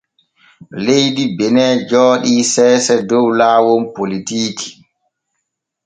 Leydi 0.83 1.23
Benin 1.37 1.75
jooɗi 1.89 2.33
seese 2.53 2.95
dow 3.09 3.27
laawol 3.39 3.83
politiiki. 3.95 4.69